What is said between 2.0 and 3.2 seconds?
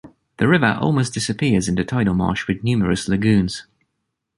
marsh with numerous